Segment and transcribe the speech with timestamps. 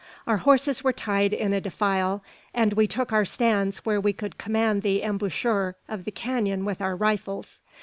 [0.25, 2.23] Our horses were tied in a defile;
[2.55, 6.81] and we took our stands where we could command the embouchure of the canon with
[6.81, 7.61] our rifles.